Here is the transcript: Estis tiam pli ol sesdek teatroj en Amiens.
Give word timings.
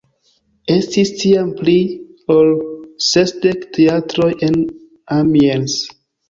Estis 0.75 1.09
tiam 1.23 1.51
pli 1.59 1.75
ol 2.37 2.49
sesdek 3.09 3.69
teatroj 3.77 4.31
en 4.49 4.59
Amiens. 5.19 5.79